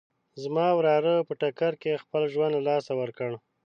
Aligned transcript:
زما 0.41 0.67
وراره 0.77 1.13
په 1.27 1.33
ټکر 1.41 1.73
کې 1.81 2.01
خپل 2.03 2.21
ژوند 2.33 2.53
له 2.55 2.61
لاسه 2.69 2.91
ورکړ 3.01 3.31